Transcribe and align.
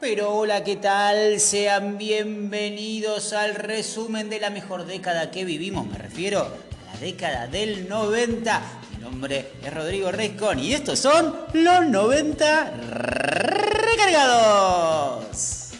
Pero 0.00 0.34
hola, 0.34 0.64
¿qué 0.64 0.76
tal? 0.76 1.38
Sean 1.38 1.96
bienvenidos 1.98 3.32
al 3.32 3.54
resumen 3.54 4.28
de 4.28 4.40
la 4.40 4.50
mejor 4.50 4.86
década 4.86 5.30
que 5.30 5.44
vivimos. 5.44 5.86
Me 5.86 5.96
refiero 5.96 6.40
a 6.40 6.48
la 6.92 7.00
década 7.00 7.46
del 7.46 7.88
90. 7.88 8.62
Mi 8.96 9.02
nombre 9.02 9.52
es 9.62 9.72
Rodrigo 9.72 10.10
Rescon 10.10 10.58
y 10.58 10.72
estos 10.72 10.98
son 10.98 11.34
los 11.52 11.86
90 11.86 12.72
recargados. 13.92 15.70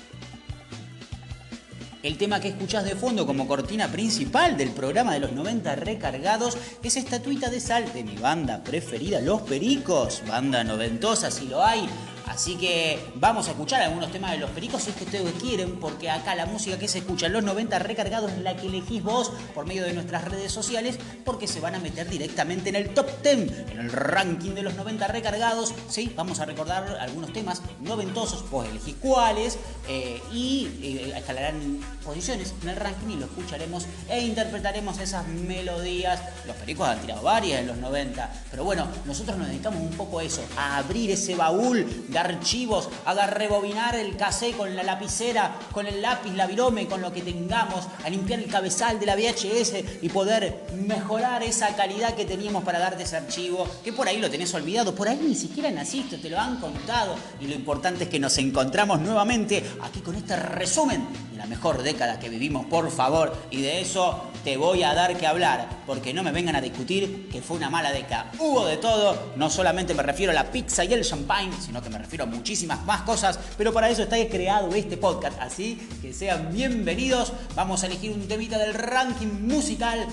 El 2.04 2.16
tema 2.16 2.38
que 2.38 2.48
escuchás 2.48 2.84
de 2.84 2.94
fondo 2.94 3.26
como 3.26 3.48
cortina 3.48 3.88
principal 3.88 4.56
del 4.56 4.70
programa 4.70 5.14
de 5.14 5.20
los 5.20 5.32
90 5.32 5.74
recargados 5.74 6.56
es 6.82 6.96
Estatuita 6.96 7.50
de 7.50 7.60
Sal 7.60 7.92
de 7.92 8.04
mi 8.04 8.16
banda 8.16 8.62
preferida, 8.62 9.20
Los 9.20 9.42
Pericos. 9.42 10.22
Banda 10.28 10.62
noventosa, 10.62 11.30
si 11.30 11.48
lo 11.48 11.64
hay. 11.64 11.88
Así 12.34 12.56
que 12.56 12.98
vamos 13.14 13.46
a 13.46 13.52
escuchar 13.52 13.80
algunos 13.82 14.10
temas 14.10 14.32
de 14.32 14.38
los 14.38 14.50
pericos 14.50 14.82
si 14.82 14.90
es 14.90 14.96
que 14.96 15.04
ustedes 15.04 15.32
quieren, 15.34 15.78
porque 15.78 16.10
acá 16.10 16.34
la 16.34 16.46
música 16.46 16.76
que 16.76 16.88
se 16.88 16.98
escucha 16.98 17.26
en 17.26 17.32
los 17.32 17.44
90 17.44 17.78
recargados 17.78 18.32
es 18.32 18.38
la 18.38 18.56
que 18.56 18.66
elegís 18.66 19.04
vos 19.04 19.30
por 19.54 19.66
medio 19.66 19.84
de 19.84 19.92
nuestras 19.92 20.24
redes 20.24 20.50
sociales, 20.50 20.98
porque 21.24 21.46
se 21.46 21.60
van 21.60 21.76
a 21.76 21.78
meter 21.78 22.10
directamente 22.10 22.70
en 22.70 22.74
el 22.74 22.92
top 22.92 23.06
10, 23.22 23.70
en 23.70 23.78
el 23.78 23.92
ranking 23.92 24.50
de 24.50 24.62
los 24.62 24.74
90 24.74 25.06
recargados. 25.06 25.74
Sí, 25.88 26.12
vamos 26.16 26.40
a 26.40 26.44
recordar 26.44 26.98
algunos 27.00 27.32
temas 27.32 27.62
noventosos, 27.80 28.50
vos 28.50 28.66
elegís 28.68 28.96
cuáles, 29.00 29.56
eh, 29.88 30.20
y 30.32 30.68
eh, 30.82 31.12
escalarán 31.16 31.78
posiciones 32.04 32.52
en 32.62 32.70
el 32.70 32.76
ranking 32.76 33.10
y 33.10 33.16
lo 33.16 33.26
escucharemos 33.26 33.86
e 34.08 34.20
interpretaremos 34.20 34.98
esas 34.98 35.24
melodías. 35.28 36.20
Los 36.48 36.56
pericos 36.56 36.88
han 36.88 37.00
tirado 37.00 37.22
varias 37.22 37.60
en 37.60 37.68
los 37.68 37.76
90, 37.76 38.28
pero 38.50 38.64
bueno, 38.64 38.88
nosotros 39.04 39.38
nos 39.38 39.46
dedicamos 39.46 39.80
un 39.80 39.96
poco 39.96 40.18
a 40.18 40.24
eso, 40.24 40.42
a 40.56 40.78
abrir 40.78 41.12
ese 41.12 41.36
baúl 41.36 41.86
de 42.08 42.23
archivos, 42.24 42.88
haga 43.04 43.26
rebobinar 43.26 43.94
el 43.94 44.16
cassette 44.16 44.56
con 44.56 44.74
la 44.74 44.82
lapicera, 44.82 45.58
con 45.72 45.86
el 45.86 46.00
lápiz, 46.02 46.32
la 46.34 46.46
virome, 46.46 46.86
con 46.86 47.00
lo 47.00 47.12
que 47.12 47.22
tengamos, 47.22 47.86
a 48.04 48.08
limpiar 48.08 48.40
el 48.40 48.50
cabezal 48.50 48.98
de 48.98 49.06
la 49.06 49.16
VHS 49.16 50.02
y 50.02 50.08
poder 50.08 50.64
mejorar 50.86 51.42
esa 51.42 51.74
calidad 51.76 52.14
que 52.14 52.24
teníamos 52.24 52.64
para 52.64 52.78
darte 52.78 53.02
ese 53.02 53.16
archivo, 53.16 53.68
que 53.82 53.92
por 53.92 54.08
ahí 54.08 54.18
lo 54.18 54.30
tenés 54.30 54.52
olvidado, 54.54 54.94
por 54.94 55.08
ahí 55.08 55.20
ni 55.22 55.34
siquiera 55.34 55.70
naciste, 55.70 56.18
te 56.18 56.30
lo 56.30 56.38
han 56.38 56.58
contado 56.58 57.14
y 57.40 57.46
lo 57.46 57.54
importante 57.54 58.04
es 58.04 58.10
que 58.10 58.18
nos 58.18 58.36
encontramos 58.38 59.00
nuevamente 59.00 59.62
aquí 59.82 60.00
con 60.00 60.14
este 60.14 60.36
resumen 60.36 61.06
la 61.44 61.50
mejor 61.50 61.82
década 61.82 62.18
que 62.18 62.30
vivimos, 62.30 62.64
por 62.64 62.90
favor, 62.90 63.36
y 63.50 63.60
de 63.60 63.82
eso 63.82 64.30
te 64.44 64.56
voy 64.56 64.82
a 64.82 64.94
dar 64.94 65.14
que 65.18 65.26
hablar, 65.26 65.68
porque 65.84 66.14
no 66.14 66.22
me 66.22 66.32
vengan 66.32 66.56
a 66.56 66.62
discutir 66.62 67.28
que 67.30 67.42
fue 67.42 67.58
una 67.58 67.68
mala 67.68 67.92
década. 67.92 68.32
Hubo 68.38 68.64
de 68.64 68.78
todo, 68.78 69.32
no 69.36 69.50
solamente 69.50 69.92
me 69.92 70.02
refiero 70.02 70.32
a 70.32 70.34
la 70.34 70.50
pizza 70.50 70.86
y 70.86 70.94
el 70.94 71.04
champagne, 71.04 71.52
sino 71.60 71.82
que 71.82 71.90
me 71.90 71.98
refiero 71.98 72.24
a 72.24 72.26
muchísimas 72.26 72.82
más 72.86 73.02
cosas, 73.02 73.38
pero 73.58 73.74
para 73.74 73.90
eso 73.90 74.04
está 74.04 74.16
creado 74.26 74.74
este 74.74 74.96
podcast, 74.96 75.38
así 75.38 75.86
que 76.00 76.14
sean 76.14 76.50
bienvenidos. 76.50 77.34
Vamos 77.54 77.82
a 77.82 77.88
elegir 77.88 78.12
un 78.12 78.26
temita 78.26 78.56
del 78.56 78.72
ranking 78.72 79.46
musical 79.46 80.08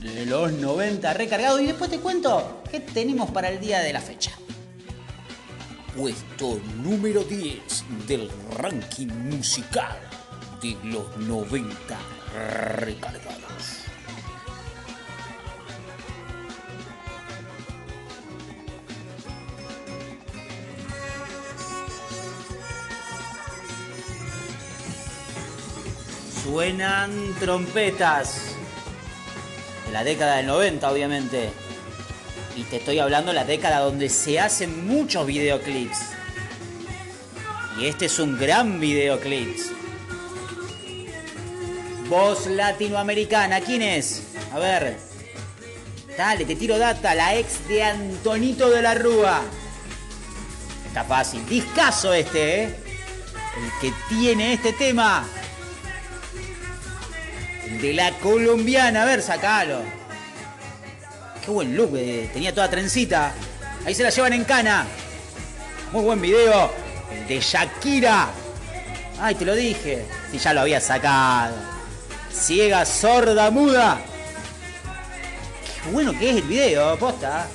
de 0.00 0.26
los 0.26 0.50
90 0.50 1.14
recargado 1.14 1.60
y 1.60 1.66
después 1.66 1.90
te 1.92 2.00
cuento 2.00 2.64
qué 2.68 2.80
tenemos 2.80 3.30
para 3.30 3.50
el 3.50 3.60
día 3.60 3.78
de 3.78 3.92
la 3.92 4.00
fecha. 4.00 4.32
Puesto 5.96 6.58
número 6.82 7.22
10 7.22 7.84
del 8.08 8.28
ranking 8.58 9.06
musical 9.30 10.11
de 10.62 10.76
los 10.84 11.16
90 11.16 11.98
recargados. 12.76 13.82
Suenan 26.44 27.10
trompetas. 27.40 28.54
De 29.86 29.92
la 29.92 30.04
década 30.04 30.36
del 30.36 30.46
90, 30.46 30.90
obviamente. 30.90 31.50
Y 32.56 32.62
te 32.64 32.76
estoy 32.76 33.00
hablando 33.00 33.32
de 33.32 33.34
la 33.34 33.44
década 33.44 33.80
donde 33.80 34.08
se 34.08 34.38
hacen 34.38 34.86
muchos 34.86 35.26
videoclips. 35.26 35.98
Y 37.80 37.86
este 37.86 38.06
es 38.06 38.18
un 38.20 38.38
gran 38.38 38.78
videoclip. 38.78 39.81
Voz 42.12 42.46
latinoamericana, 42.46 43.62
¿quién 43.62 43.80
es? 43.80 44.24
A 44.52 44.58
ver. 44.58 44.98
Dale, 46.14 46.44
te 46.44 46.56
tiro 46.56 46.76
data. 46.76 47.14
La 47.14 47.36
ex 47.36 47.66
de 47.66 47.82
Antonito 47.82 48.68
de 48.68 48.82
la 48.82 48.92
Rúa. 48.92 49.40
Está 50.86 51.04
fácil. 51.04 51.42
Discaso 51.48 52.12
este, 52.12 52.64
¿eh? 52.64 52.76
El 53.56 53.80
que 53.80 53.94
tiene 54.10 54.52
este 54.52 54.74
tema 54.74 55.26
de 57.80 57.94
la 57.94 58.10
colombiana. 58.18 59.04
A 59.04 59.06
ver, 59.06 59.22
sacalo. 59.22 59.80
Qué 61.42 61.50
buen 61.50 61.74
look, 61.74 61.96
eh. 61.96 62.28
tenía 62.30 62.52
toda 62.52 62.68
trencita. 62.68 63.32
Ahí 63.86 63.94
se 63.94 64.02
la 64.02 64.10
llevan 64.10 64.34
en 64.34 64.44
cana. 64.44 64.84
Muy 65.92 66.02
buen 66.02 66.20
video. 66.20 66.70
El 67.10 67.26
de 67.26 67.40
Shakira. 67.40 68.28
Ay, 69.18 69.34
te 69.34 69.46
lo 69.46 69.54
dije. 69.54 70.04
Si 70.30 70.36
ya 70.36 70.52
lo 70.52 70.60
había 70.60 70.78
sacado. 70.78 71.71
Ciega, 72.32 72.84
sorda, 72.84 73.50
muda. 73.50 74.00
Bueno 75.90 76.16
que 76.18 76.30
es 76.30 76.36
el 76.36 76.42
video, 76.42 76.98
posta. 76.98 77.46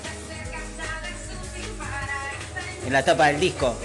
En 2.85 2.93
la 2.93 3.03
tapa 3.03 3.27
del 3.27 3.39
disco. 3.39 3.75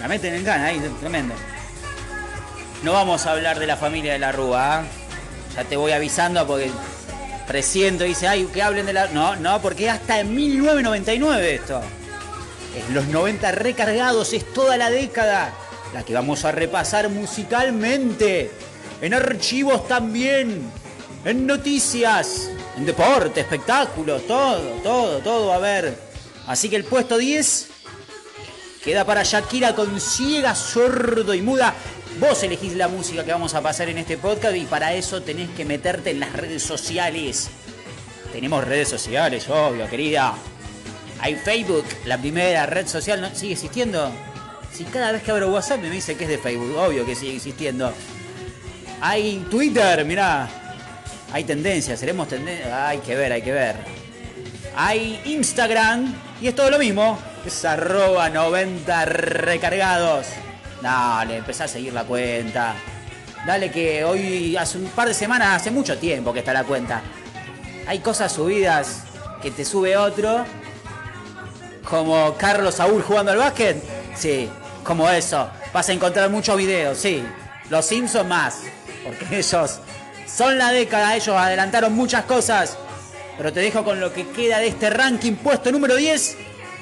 La 0.00 0.08
meten 0.08 0.34
en 0.34 0.44
cana 0.44 0.66
ahí, 0.66 0.80
tremendo. 1.00 1.34
No 2.82 2.92
vamos 2.92 3.26
a 3.26 3.32
hablar 3.32 3.58
de 3.58 3.66
la 3.66 3.76
familia 3.76 4.12
de 4.12 4.18
la 4.18 4.32
Rúa. 4.32 4.78
¿ah? 4.78 4.84
Ya 5.54 5.64
te 5.64 5.76
voy 5.76 5.92
avisando 5.92 6.46
porque 6.46 6.70
presiento 7.46 8.04
dice, 8.04 8.28
ay, 8.28 8.44
que 8.52 8.62
hablen 8.62 8.86
de 8.86 8.92
la. 8.92 9.08
No, 9.08 9.34
no, 9.36 9.60
porque 9.60 9.90
hasta 9.90 10.20
en 10.20 10.34
1999 10.34 11.54
esto. 11.54 11.80
Es 12.76 12.88
los 12.90 13.06
90 13.08 13.50
recargados, 13.52 14.32
es 14.32 14.52
toda 14.52 14.76
la 14.76 14.90
década. 14.90 15.52
La 15.94 16.04
que 16.04 16.14
vamos 16.14 16.44
a 16.44 16.52
repasar 16.52 17.08
musicalmente. 17.08 18.50
En 19.00 19.14
archivos 19.14 19.86
también. 19.88 20.70
En 21.24 21.46
noticias. 21.46 22.50
En 22.76 22.86
deporte, 22.86 23.40
espectáculos, 23.40 24.26
todo, 24.26 24.70
todo, 24.82 25.18
todo. 25.18 25.52
A 25.52 25.58
ver. 25.58 25.98
Así 26.46 26.68
que 26.68 26.76
el 26.76 26.84
puesto 26.84 27.18
10 27.18 27.68
queda 28.84 29.04
para 29.04 29.22
Shakira 29.22 29.74
con 29.74 30.00
ciega, 30.00 30.54
sordo 30.54 31.34
y 31.34 31.42
muda. 31.42 31.74
Vos 32.20 32.42
elegís 32.42 32.74
la 32.74 32.88
música 32.88 33.24
que 33.24 33.32
vamos 33.32 33.54
a 33.54 33.60
pasar 33.60 33.88
en 33.88 33.98
este 33.98 34.16
podcast 34.16 34.56
y 34.56 34.64
para 34.64 34.94
eso 34.94 35.22
tenés 35.22 35.50
que 35.50 35.64
meterte 35.64 36.10
en 36.10 36.20
las 36.20 36.32
redes 36.32 36.62
sociales. 36.62 37.50
Tenemos 38.32 38.64
redes 38.64 38.88
sociales, 38.88 39.48
obvio, 39.48 39.88
querida. 39.88 40.34
Hay 41.20 41.36
Facebook, 41.36 41.84
la 42.06 42.18
primera 42.18 42.66
red 42.66 42.86
social, 42.86 43.20
¿no? 43.20 43.34
¿sigue 43.34 43.52
existiendo? 43.52 44.10
Si 44.72 44.84
cada 44.84 45.12
vez 45.12 45.22
que 45.22 45.30
abro 45.30 45.48
WhatsApp 45.48 45.80
me 45.80 45.90
dice 45.90 46.16
que 46.16 46.24
es 46.24 46.30
de 46.30 46.38
Facebook, 46.38 46.76
obvio 46.76 47.04
que 47.04 47.14
sigue 47.14 47.36
existiendo. 47.36 47.92
Hay 49.00 49.46
Twitter, 49.50 50.04
mirá. 50.04 50.48
Hay 51.32 51.44
tendencias, 51.44 51.98
seremos 52.00 52.28
tendencias. 52.28 52.72
Hay 52.72 52.98
que 52.98 53.14
ver, 53.14 53.32
hay 53.32 53.42
que 53.42 53.52
ver. 53.52 53.76
Hay 54.76 55.20
Instagram 55.24 56.14
y 56.40 56.48
es 56.48 56.54
todo 56.54 56.70
lo 56.70 56.78
mismo. 56.78 57.18
Es 57.44 57.64
arroba 57.64 58.28
90 58.30 59.04
recargados. 59.04 60.26
Dale, 60.82 61.36
empezá 61.38 61.64
a 61.64 61.68
seguir 61.68 61.92
la 61.92 62.04
cuenta. 62.04 62.74
Dale 63.46 63.70
que 63.70 64.04
hoy, 64.04 64.56
hace 64.56 64.78
un 64.78 64.86
par 64.86 65.08
de 65.08 65.14
semanas, 65.14 65.60
hace 65.60 65.70
mucho 65.70 65.98
tiempo 65.98 66.32
que 66.32 66.40
está 66.40 66.52
la 66.52 66.64
cuenta. 66.64 67.02
Hay 67.86 68.00
cosas 68.00 68.32
subidas 68.32 69.04
que 69.42 69.50
te 69.50 69.64
sube 69.64 69.96
otro. 69.96 70.44
Como 71.88 72.34
Carlos 72.36 72.74
Saúl 72.74 73.02
jugando 73.02 73.32
al 73.32 73.38
básquet. 73.38 73.97
Sí, 74.18 74.50
como 74.82 75.08
eso. 75.08 75.48
Vas 75.72 75.88
a 75.88 75.92
encontrar 75.92 76.28
muchos 76.28 76.56
videos, 76.56 76.98
sí. 76.98 77.24
Los 77.70 77.86
Simpsons 77.86 78.28
más. 78.28 78.62
Porque 79.04 79.38
ellos 79.38 79.78
son 80.26 80.58
la 80.58 80.72
década, 80.72 81.14
ellos 81.14 81.36
adelantaron 81.36 81.92
muchas 81.94 82.24
cosas. 82.24 82.76
Pero 83.36 83.52
te 83.52 83.60
dejo 83.60 83.84
con 83.84 84.00
lo 84.00 84.12
que 84.12 84.26
queda 84.28 84.58
de 84.58 84.68
este 84.68 84.90
ranking 84.90 85.36
puesto 85.36 85.70
número 85.70 85.94
10. 85.94 86.36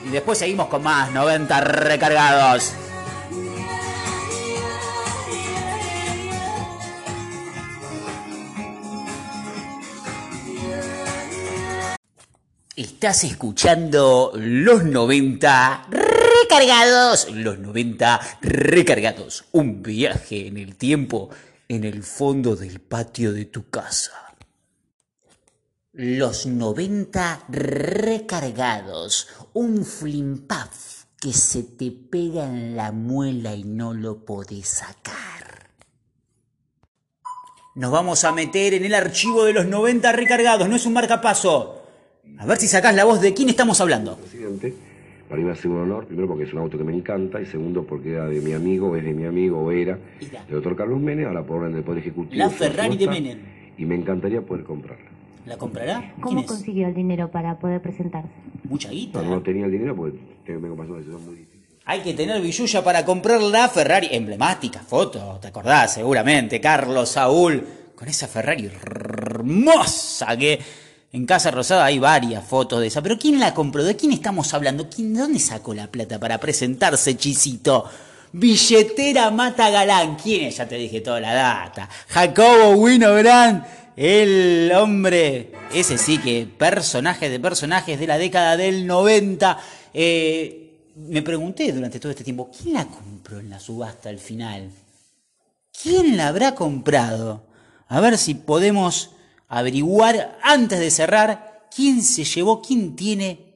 Y 0.06 0.08
después 0.08 0.38
seguimos 0.38 0.68
con 0.68 0.82
más 0.82 1.10
90 1.10 1.60
recargados. 1.60 2.72
Estás 12.76 13.24
escuchando 13.24 14.32
los 14.34 14.84
90 14.84 15.86
recargados. 16.42 17.30
Los 17.32 17.58
90 17.58 18.38
recargados. 18.42 19.44
Un 19.52 19.82
viaje 19.82 20.46
en 20.46 20.56
el 20.56 20.76
tiempo 20.76 21.30
en 21.68 21.84
el 21.84 22.02
fondo 22.02 22.56
del 22.56 22.80
patio 22.80 23.32
de 23.32 23.44
tu 23.46 23.68
casa. 23.68 24.12
Los 25.92 26.46
90 26.46 27.46
recargados. 27.48 29.28
Un 29.52 29.84
flimpaf 29.84 31.04
que 31.20 31.32
se 31.32 31.62
te 31.62 31.90
pega 31.90 32.44
en 32.44 32.76
la 32.76 32.92
muela 32.92 33.54
y 33.54 33.64
no 33.64 33.94
lo 33.94 34.24
podés 34.24 34.68
sacar. 34.68 35.70
Nos 37.74 37.90
vamos 37.90 38.24
a 38.24 38.32
meter 38.32 38.74
en 38.74 38.84
el 38.84 38.94
archivo 38.94 39.44
de 39.44 39.52
los 39.52 39.66
90 39.66 40.12
recargados, 40.12 40.68
no 40.68 40.76
es 40.76 40.86
un 40.86 40.94
marcapaso. 40.94 41.82
A 42.38 42.46
ver 42.46 42.58
si 42.58 42.68
sacás 42.68 42.94
la 42.94 43.04
voz 43.04 43.20
de 43.20 43.34
quién 43.34 43.48
estamos 43.48 43.80
hablando. 43.80 44.16
Presidente, 44.16 44.74
para 45.28 45.40
mí 45.40 45.46
va 45.46 45.52
a 45.52 45.56
ser 45.56 45.70
un 45.70 45.78
honor, 45.78 46.06
primero 46.06 46.28
porque 46.28 46.44
es 46.44 46.52
un 46.52 46.60
auto 46.60 46.78
que 46.78 46.84
me 46.84 46.94
encanta 46.94 47.40
y 47.40 47.46
segundo 47.46 47.84
porque 47.84 48.12
era 48.12 48.26
de 48.26 48.40
mi 48.40 48.52
amigo, 48.52 48.94
es 48.96 49.04
de 49.04 49.12
mi 49.12 49.24
amigo 49.24 49.60
o 49.60 49.70
era, 49.72 49.98
Mira. 50.20 50.44
el 50.46 50.54
doctor 50.54 50.76
Carlos 50.76 51.00
Menem, 51.00 51.26
ahora 51.26 51.42
por 51.42 51.58
orden 51.58 51.74
del 51.74 51.82
Poder 51.82 52.00
Ejecutivo. 52.00 52.36
La 52.36 52.50
Ferrari 52.50 52.96
de 52.96 53.06
Menem. 53.08 53.38
Y 53.78 53.84
me 53.84 53.94
encantaría 53.94 54.40
poder 54.40 54.64
comprarla. 54.64 55.10
¿La 55.44 55.56
comprará? 55.58 56.00
¿Quién 56.00 56.20
¿Cómo 56.20 56.40
es? 56.40 56.46
consiguió 56.46 56.88
el 56.88 56.94
dinero 56.94 57.30
para 57.30 57.58
poder 57.58 57.80
presentarse? 57.80 58.30
Mucha 58.64 58.90
guita. 58.90 59.22
No, 59.22 59.30
no 59.30 59.42
tenía 59.42 59.66
el 59.66 59.72
dinero 59.72 59.94
porque 59.94 60.18
tengo, 60.44 60.60
vengo 60.60 60.76
pasando 60.76 60.94
una 60.94 61.04
situación 61.04 61.26
muy 61.28 61.38
difícil. 61.38 61.62
Hay 61.84 62.00
que 62.00 62.14
tener 62.14 62.42
billulla 62.42 62.82
para 62.82 63.04
comprar 63.04 63.40
la 63.40 63.68
Ferrari 63.68 64.08
emblemática, 64.10 64.80
foto, 64.80 65.38
te 65.40 65.48
acordás 65.48 65.94
seguramente, 65.94 66.60
Carlos 66.60 67.10
Saúl, 67.10 67.62
con 67.94 68.08
esa 68.08 68.26
Ferrari 68.26 68.66
hermosa 68.66 70.36
que 70.36 70.58
en 71.16 71.24
Casa 71.24 71.50
Rosada 71.50 71.86
hay 71.86 71.98
varias 71.98 72.44
fotos 72.44 72.78
de 72.78 72.88
esa. 72.88 73.00
Pero 73.00 73.18
¿quién 73.18 73.40
la 73.40 73.54
compró? 73.54 73.82
¿De 73.82 73.96
quién 73.96 74.12
estamos 74.12 74.52
hablando? 74.52 74.90
¿Quién, 74.90 75.14
¿De 75.14 75.20
dónde 75.20 75.38
sacó 75.38 75.72
la 75.72 75.86
plata 75.86 76.20
para 76.20 76.38
presentarse, 76.38 77.16
Chisito? 77.16 77.86
Billetera 78.32 79.30
Mata 79.30 79.70
Galán. 79.70 80.16
¿Quién 80.16 80.44
es? 80.44 80.58
Ya 80.58 80.68
te 80.68 80.74
dije 80.74 81.00
toda 81.00 81.18
la 81.18 81.32
data. 81.32 81.88
Jacobo 82.08 82.72
Winogrand, 82.72 83.64
el 83.96 84.70
hombre, 84.76 85.52
ese 85.72 85.96
sí 85.96 86.18
que 86.18 86.46
personaje 86.46 87.30
de 87.30 87.40
personajes 87.40 87.98
de 87.98 88.06
la 88.06 88.18
década 88.18 88.58
del 88.58 88.86
90. 88.86 89.58
Eh, 89.94 90.90
me 90.96 91.22
pregunté 91.22 91.72
durante 91.72 91.98
todo 91.98 92.10
este 92.10 92.24
tiempo, 92.24 92.50
¿quién 92.50 92.74
la 92.74 92.84
compró 92.84 93.40
en 93.40 93.48
la 93.48 93.58
subasta 93.58 94.10
al 94.10 94.18
final? 94.18 94.70
¿Quién 95.82 96.18
la 96.18 96.28
habrá 96.28 96.54
comprado? 96.54 97.46
A 97.88 98.00
ver 98.00 98.18
si 98.18 98.34
podemos 98.34 99.15
averiguar 99.48 100.38
antes 100.42 100.78
de 100.78 100.90
cerrar 100.90 101.68
quién 101.74 102.02
se 102.02 102.24
llevó, 102.24 102.62
quién 102.62 102.96
tiene 102.96 103.54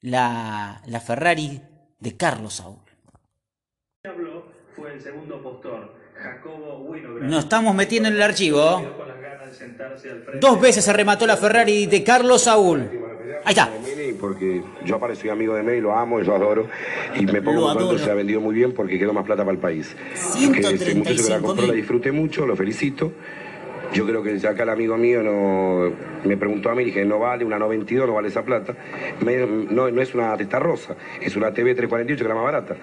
la, 0.00 0.82
la 0.86 1.00
Ferrari 1.00 1.60
de 1.98 2.16
Carlos 2.16 2.54
Saúl. 2.54 2.78
habló 4.04 4.44
fue 4.74 4.92
el 4.92 5.00
segundo 5.00 5.42
postor, 5.42 5.94
Jacobo 6.14 6.84
Winograd. 6.84 7.28
Nos 7.28 7.44
estamos 7.44 7.74
metiendo 7.74 8.08
en 8.08 8.14
el 8.14 8.22
archivo. 8.22 8.82
Dos 10.40 10.60
veces 10.60 10.84
se 10.84 10.92
remató 10.92 11.26
la 11.26 11.36
Ferrari 11.36 11.86
de 11.86 12.04
Carlos 12.04 12.42
Saúl. 12.42 12.88
Ahí 13.44 13.52
está. 13.52 13.70
Porque 14.20 14.62
yo 14.84 15.00
soy 15.14 15.30
amigo 15.30 15.54
de 15.54 15.62
Menem, 15.62 15.82
lo 15.82 15.94
amo 15.94 16.20
y 16.20 16.24
lo 16.24 16.34
adoro. 16.34 16.68
Y 17.16 17.26
me 17.26 17.40
pongo 17.42 17.62
contento, 17.62 17.98
se 17.98 18.10
ha 18.10 18.14
vendido 18.14 18.40
muy 18.40 18.54
bien 18.54 18.72
porque 18.72 18.98
quedó 18.98 19.12
más 19.12 19.24
plata 19.24 19.42
para 19.44 19.54
el 19.54 19.58
país. 19.58 19.96
Que 20.52 20.74
ese 20.74 20.94
muchacho 20.94 21.22
que 21.24 21.30
la 21.30 21.40
compró 21.40 21.66
la 21.66 21.72
disfruté 21.72 22.12
mucho, 22.12 22.46
lo 22.46 22.56
felicito. 22.56 23.12
Yo 23.94 24.04
creo 24.06 24.22
que 24.22 24.38
ya 24.38 24.50
acá 24.50 24.64
el 24.64 24.68
amigo 24.68 24.96
mío 24.96 25.22
no, 25.22 25.90
me 26.24 26.36
preguntó 26.36 26.70
a 26.70 26.74
mí, 26.74 26.84
dije, 26.84 27.04
no 27.04 27.18
vale, 27.18 27.44
una 27.44 27.58
92 27.58 28.06
no 28.06 28.14
vale 28.14 28.28
esa 28.28 28.42
plata. 28.44 28.74
Me- 29.20 29.46
no, 29.46 29.90
no 29.90 30.02
es 30.02 30.14
una 30.14 30.36
testa 30.36 30.58
rosa, 30.58 30.94
es 31.22 31.34
una 31.36 31.52
TV 31.54 31.74
348 31.74 32.18
que 32.18 32.22
es 32.24 32.28
la 32.28 32.34
más 32.34 32.44
barata. 32.44 32.76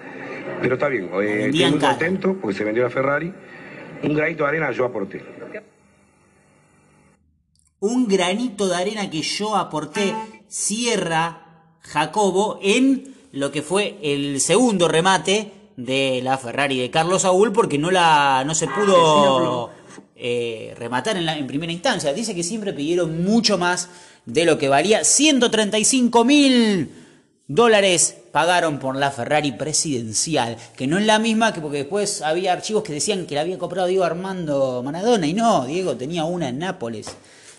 Pero 0.60 0.74
está 0.74 0.88
bien, 0.88 1.10
eh, 1.22 1.46
estoy 1.46 1.70
muy 1.70 1.78
contento 1.78 2.36
porque 2.40 2.56
se 2.56 2.64
vendió 2.64 2.82
la 2.82 2.90
Ferrari. 2.90 3.32
Un 4.02 4.14
granito 4.14 4.42
de 4.44 4.48
arena 4.48 4.70
yo 4.72 4.84
aporté. 4.84 5.22
un 7.78 8.08
granito 8.08 8.66
de 8.68 8.74
arena 8.74 9.08
que 9.10 9.22
yo 9.22 9.54
aporté, 9.54 10.14
cierra 10.48 11.42
Jacobo 11.82 12.58
en 12.62 13.14
lo 13.32 13.52
que 13.52 13.62
fue 13.62 13.98
el 14.02 14.40
segundo 14.40 14.88
remate 14.88 15.52
de 15.76 16.20
la 16.22 16.38
Ferrari 16.38 16.80
de 16.80 16.90
Carlos 16.90 17.22
Saúl 17.22 17.52
porque 17.52 17.78
no 17.78 17.90
la 17.90 18.42
no 18.46 18.54
se 18.54 18.66
pudo 18.66 19.70
eh, 20.18 20.74
rematar 20.78 21.16
en, 21.16 21.26
la, 21.26 21.36
primera 21.46 21.72
instancia. 21.72 22.12
Dice 22.14 22.34
que 22.34 22.42
siempre 22.42 22.72
pidieron 22.72 23.22
mucho 23.22 23.58
más 23.58 23.90
de 24.24 24.44
lo 24.44 24.58
que 24.58 24.68
valía. 24.68 25.04
135 25.04 26.24
mil 26.24 26.90
dólares 27.46 28.16
pagaron 28.32 28.78
por 28.78 28.96
la 28.96 29.10
Ferrari 29.10 29.52
presidencial, 29.52 30.56
que 30.76 30.86
no 30.86 30.98
es 30.98 31.06
la 31.06 31.18
misma 31.18 31.52
que 31.52 31.60
porque 31.60 31.78
después 31.78 32.22
había 32.22 32.52
archivos 32.52 32.82
que 32.82 32.92
decían 32.92 33.26
que 33.26 33.34
la 33.34 33.42
había 33.42 33.58
comprado 33.58 33.88
Diego 33.88 34.04
Armando 34.04 34.82
Maradona 34.82 35.26
y 35.26 35.34
no, 35.34 35.66
Diego 35.66 35.96
tenía 35.96 36.24
una 36.24 36.48
en 36.48 36.58
Nápoles. 36.58 37.08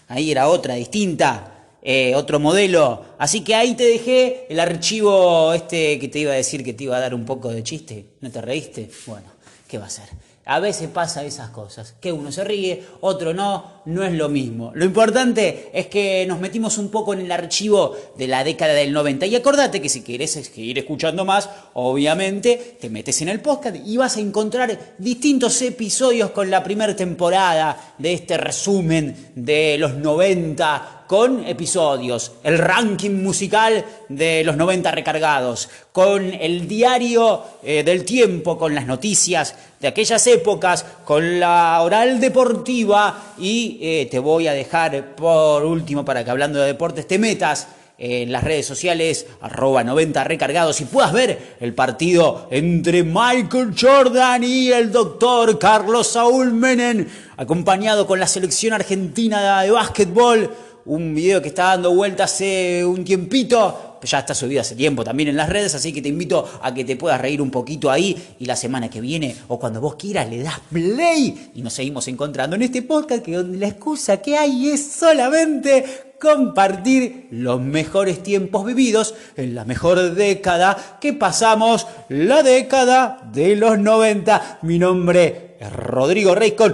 Ahí 0.07 0.31
era 0.31 0.47
otra, 0.47 0.75
distinta, 0.75 1.69
eh, 1.81 2.15
otro 2.15 2.39
modelo. 2.39 3.05
Así 3.17 3.41
que 3.41 3.55
ahí 3.55 3.75
te 3.75 3.85
dejé 3.85 4.47
el 4.49 4.59
archivo 4.59 5.53
este 5.53 5.99
que 5.99 6.07
te 6.07 6.19
iba 6.19 6.31
a 6.31 6.35
decir 6.35 6.63
que 6.63 6.73
te 6.73 6.85
iba 6.85 6.97
a 6.97 6.99
dar 6.99 7.13
un 7.13 7.25
poco 7.25 7.49
de 7.49 7.63
chiste. 7.63 8.05
¿No 8.21 8.31
te 8.31 8.41
reíste? 8.41 8.89
Bueno, 9.05 9.27
¿qué 9.67 9.77
va 9.77 9.85
a 9.85 9.89
ser? 9.89 10.05
A 10.47 10.59
veces 10.61 10.89
pasa 10.89 11.25
esas 11.25 11.49
cosas, 11.49 11.93
que 11.99 12.11
uno 12.11 12.31
se 12.31 12.43
ríe, 12.45 12.83
otro 13.01 13.33
no, 13.33 13.81
no 13.85 14.03
es 14.03 14.13
lo 14.13 14.29
mismo. 14.29 14.71
Lo 14.73 14.85
importante 14.85 15.69
es 15.73 15.87
que 15.87 16.25
nos 16.25 16.39
metimos 16.39 16.77
un 16.77 16.89
poco 16.89 17.13
en 17.13 17.19
el 17.19 17.31
archivo 17.31 17.95
de 18.17 18.27
la 18.27 18.45
década 18.45 18.73
del 18.73 18.93
90 18.93 19.25
y 19.25 19.35
acordate 19.35 19.81
que 19.81 19.89
si 19.89 20.03
querés 20.03 20.31
seguir 20.31 20.77
escuchando 20.77 21.25
más, 21.25 21.49
obviamente 21.73 22.77
te 22.79 22.89
metes 22.89 23.21
en 23.21 23.27
el 23.27 23.41
podcast 23.41 23.75
y 23.85 23.97
vas 23.97 24.15
a 24.15 24.21
encontrar 24.21 24.95
distintos 24.97 25.61
episodios 25.61 26.31
con 26.31 26.49
la 26.49 26.63
primera 26.63 26.95
temporada 26.95 27.95
de 27.97 28.13
este 28.13 28.37
resumen 28.37 29.31
de 29.35 29.77
los 29.77 29.95
90 29.95 30.96
con 31.07 31.45
episodios, 31.45 32.33
el 32.43 32.57
ranking 32.57 33.23
musical 33.23 33.83
de 34.09 34.43
los 34.43 34.57
90 34.57 34.91
recargados, 34.91 35.69
con 35.91 36.33
el 36.33 36.67
diario 36.67 37.41
eh, 37.63 37.83
del 37.83 38.03
tiempo, 38.03 38.57
con 38.57 38.75
las 38.75 38.85
noticias 38.85 39.55
de 39.79 39.87
aquellas 39.87 40.27
épocas, 40.27 40.85
con 41.05 41.39
la 41.39 41.81
oral 41.81 42.19
deportiva 42.19 43.33
y 43.37 43.79
eh, 43.81 44.07
te 44.11 44.19
voy 44.19 44.47
a 44.47 44.53
dejar 44.53 45.15
por 45.15 45.63
último 45.65 46.03
para 46.03 46.23
que 46.23 46.31
hablando 46.31 46.59
de 46.59 46.67
deportes 46.67 47.07
te 47.07 47.17
metas 47.17 47.67
en 47.99 48.31
las 48.31 48.43
redes 48.43 48.67
sociales, 48.67 49.25
arroba 49.41 49.83
90 49.83 50.23
recargados 50.23 50.79
y 50.81 50.85
puedas 50.85 51.11
ver 51.13 51.55
el 51.59 51.73
partido 51.73 52.47
entre 52.51 53.03
Michael 53.03 53.73
Jordan 53.79 54.43
y 54.43 54.71
el 54.71 54.91
doctor 54.91 55.57
Carlos 55.57 56.07
Saúl 56.07 56.53
Menem, 56.53 57.07
acompañado 57.37 58.05
con 58.05 58.19
la 58.19 58.27
selección 58.27 58.73
argentina 58.73 59.63
de 59.63 59.71
básquetbol 59.71 60.51
un 60.87 61.13
video 61.13 61.41
que 61.41 61.49
está 61.49 61.65
dando 61.65 61.93
vuelta 61.93 62.23
hace 62.23 62.83
un 62.85 63.03
tiempito, 63.03 63.99
ya 64.01 64.19
está 64.19 64.33
subido 64.33 64.61
hace 64.61 64.75
tiempo 64.75 65.03
también 65.03 65.29
en 65.29 65.35
las 65.35 65.49
redes, 65.49 65.75
así 65.75 65.91
que 65.91 66.01
te 66.01 66.09
invito 66.09 66.47
a 66.61 66.73
que 66.73 66.85
te 66.85 66.95
puedas 66.95 67.19
reír 67.19 67.41
un 67.41 67.51
poquito 67.51 67.91
ahí 67.91 68.35
y 68.39 68.45
la 68.45 68.55
semana 68.55 68.89
que 68.89 69.01
viene 69.01 69.35
o 69.49 69.59
cuando 69.59 69.81
vos 69.81 69.95
quieras 69.95 70.29
le 70.29 70.41
das 70.41 70.59
play 70.71 71.51
y 71.53 71.61
nos 71.61 71.73
seguimos 71.73 72.07
encontrando 72.07 72.55
en 72.55 72.61
este 72.61 72.81
podcast 72.81 73.23
que 73.23 73.35
donde 73.35 73.57
la 73.57 73.67
excusa 73.67 74.21
que 74.21 74.37
hay 74.37 74.69
es 74.69 74.91
solamente 74.91 75.83
compartir 76.19 77.27
los 77.31 77.61
mejores 77.61 78.23
tiempos 78.23 78.65
vividos 78.65 79.13
en 79.35 79.55
la 79.55 79.65
mejor 79.65 80.15
década 80.15 80.97
que 81.01 81.13
pasamos, 81.13 81.85
la 82.09 82.43
década 82.43 83.29
de 83.31 83.55
los 83.55 83.77
90. 83.77 84.59
Mi 84.63 84.79
nombre 84.79 85.57
es 85.59 85.71
Rodrigo 85.71 86.33
Reiscon. 86.33 86.73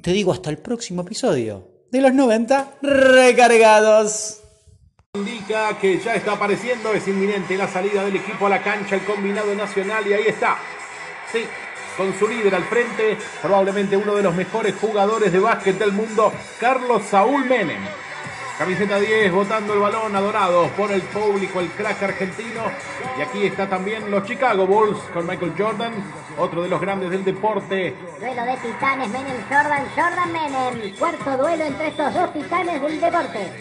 Te 0.00 0.12
digo 0.12 0.32
hasta 0.32 0.50
el 0.50 0.58
próximo 0.58 1.02
episodio 1.02 1.77
de 1.90 2.00
los 2.00 2.12
90 2.12 2.72
recargados. 2.82 4.40
Indica 5.14 5.78
que 5.78 5.98
ya 5.98 6.14
está 6.14 6.32
apareciendo, 6.32 6.92
es 6.92 7.08
inminente 7.08 7.56
la 7.56 7.66
salida 7.66 8.04
del 8.04 8.16
equipo 8.16 8.46
a 8.46 8.50
la 8.50 8.62
cancha, 8.62 8.96
el 8.96 9.04
combinado 9.04 9.54
nacional, 9.54 10.06
y 10.06 10.12
ahí 10.12 10.26
está. 10.26 10.58
Sí, 11.32 11.44
con 11.96 12.16
su 12.18 12.28
líder 12.28 12.54
al 12.54 12.64
frente, 12.64 13.16
probablemente 13.40 13.96
uno 13.96 14.14
de 14.14 14.22
los 14.22 14.34
mejores 14.34 14.74
jugadores 14.76 15.32
de 15.32 15.40
básquet 15.40 15.78
del 15.78 15.92
mundo, 15.92 16.32
Carlos 16.60 17.02
Saúl 17.04 17.44
Menem. 17.46 17.82
Camiseta 18.58 18.98
10, 18.98 19.30
botando 19.30 19.72
el 19.72 19.78
balón, 19.78 20.16
adorados 20.16 20.68
por 20.72 20.90
el 20.90 21.00
público, 21.02 21.60
el 21.60 21.68
crack 21.68 22.02
argentino. 22.02 22.62
Y 23.16 23.22
aquí 23.22 23.46
está 23.46 23.68
también 23.68 24.10
los 24.10 24.24
Chicago 24.24 24.66
Bulls 24.66 24.98
con 25.14 25.28
Michael 25.28 25.54
Jordan, 25.56 25.92
otro 26.36 26.62
de 26.62 26.68
los 26.68 26.80
grandes 26.80 27.08
del 27.10 27.24
deporte. 27.24 27.94
Duelo 28.18 28.44
de 28.44 28.56
titanes 28.56 29.08
Menem 29.10 29.36
Jordan, 29.48 29.86
Jordan 29.94 30.32
Menem. 30.32 30.96
Cuarto 30.98 31.36
duelo 31.36 31.64
entre 31.66 31.86
estos 31.86 32.12
dos 32.12 32.32
titanes 32.32 32.82
del 32.82 33.00
deporte. 33.00 33.52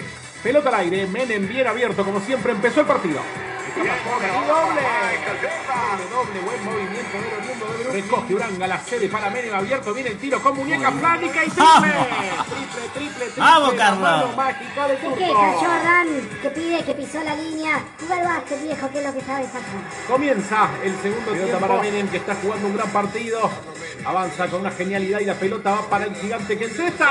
Pelota 0.42 0.70
al 0.70 0.76
aire, 0.76 1.06
Menem 1.06 1.48
bien 1.48 1.68
abierto, 1.68 2.04
como 2.04 2.20
siempre 2.20 2.54
empezó 2.54 2.82
el 2.82 2.88
partido. 2.88 3.20
Doble, 3.78 4.28
doble, 4.48 6.06
doble, 6.10 6.40
buen 6.40 6.66
movimiento 6.66 7.18
del 7.22 7.34
oriundo 7.34 7.66
de. 7.78 8.02
Recoge 8.02 8.34
Uranga, 8.34 8.68
la 8.68 8.80
sede 8.80 9.08
para 9.08 9.30
Menem 9.30 9.54
abierto, 9.54 9.94
viene 9.94 10.10
el 10.10 10.18
tiro 10.18 10.42
con 10.42 10.58
muñeca 10.58 10.92
flánica 10.92 11.46
y 11.46 11.50
triple. 11.50 11.92
Triple, 12.48 12.90
triple, 12.94 13.26
triple. 13.26 13.44
Vamos, 13.44 13.74
Carlos. 13.74 14.36
mágica 14.36 14.88
de 14.88 14.96
Turco. 14.96 15.18
que 16.42 16.50
pide 16.50 16.84
que 16.84 16.94
pisó 16.96 17.24
la 17.24 17.36
línea. 17.36 17.84
Jugar 18.00 18.24
básquet 18.24 18.64
viejo, 18.64 18.90
que 18.90 19.00
es 19.00 19.06
lo 19.06 19.14
que 19.14 19.20
hacer. 19.20 19.46
Comienza 20.08 20.70
el 20.84 20.96
segundo 21.02 21.32
tiempo 21.34 21.60
para 21.60 21.82
Menem, 21.82 22.08
que 22.08 22.18
está 22.18 22.36
jugando 22.36 22.68
un 22.68 22.76
gran 22.76 22.90
partido. 22.90 23.50
Avanza 24.06 24.48
con 24.48 24.62
una 24.62 24.72
genialidad 24.72 25.20
y 25.20 25.26
la 25.26 25.36
pelota 25.36 25.72
va 25.72 25.82
para 25.90 26.06
el 26.06 26.16
gigante 26.16 26.58
que 26.58 26.66
encesta. 26.66 27.06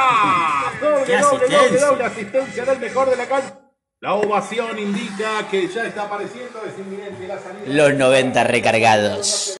Doble, 0.81 1.05
¡Qué 1.05 1.19
doble, 1.19 1.47
doble, 1.49 1.79
doble 1.79 2.05
asistencia 2.05 2.65
del 2.65 2.81
mejor 2.81 3.11
de 3.11 3.17
la 3.17 3.27
cancha. 3.27 3.66
La 4.07 4.15
ovación 4.15 4.79
indica 4.79 5.49
que 5.51 5.67
ya 5.67 5.85
está 5.85 6.05
apareciendo, 6.05 6.63
es 6.65 6.79
inminente 6.79 7.27
la 7.27 7.41
salida. 7.41 7.65
Los 7.67 7.93
90 7.95 8.45
recargados. 8.45 9.57